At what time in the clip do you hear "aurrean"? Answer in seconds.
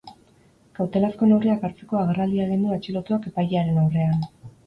3.83-4.27